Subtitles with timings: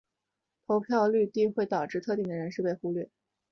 [0.03, 0.05] 低
[0.67, 3.07] 投票率会导致特定的人士被忽略。